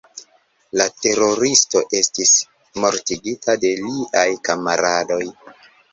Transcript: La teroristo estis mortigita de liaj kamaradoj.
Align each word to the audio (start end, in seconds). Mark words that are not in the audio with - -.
La 0.79 0.85
teroristo 1.05 1.83
estis 1.99 2.33
mortigita 2.85 3.55
de 3.67 3.75
liaj 3.85 4.27
kamaradoj. 4.49 5.25